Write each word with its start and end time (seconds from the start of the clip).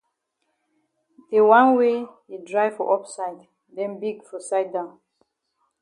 De 1.29 1.39
wan 1.49 1.67
wey 1.77 1.99
yi 2.29 2.35
dry 2.49 2.67
for 2.75 2.87
up 2.95 3.05
side 3.15 3.41
den 3.75 3.91
big 4.01 4.17
for 4.27 4.39
side 4.47 4.69
down. 4.75 4.91